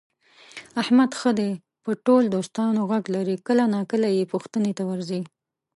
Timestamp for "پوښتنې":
4.33-4.71